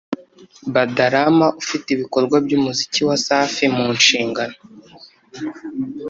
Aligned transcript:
Baad 0.73 0.97
Rama 1.13 1.47
ufite 1.61 1.87
ibikorwa 1.91 2.35
by’umuziki 2.45 2.99
wa 3.07 3.15
Safi 3.25 3.65
mu 3.75 3.85
nshingano 3.97 4.57